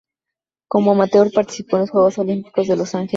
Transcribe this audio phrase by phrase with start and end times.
[0.67, 3.09] Cómo amateur participó en los Juegos Olímpicos de Los Angeles.